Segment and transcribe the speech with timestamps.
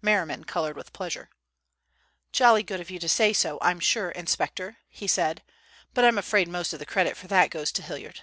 [0.00, 1.28] Merriman colored with pleasure.
[2.32, 5.42] "Jolly good of you to say so, I'm sure, inspector," he said;
[5.92, 8.22] "but I'm afraid most of the credit for that goes to Hilliard."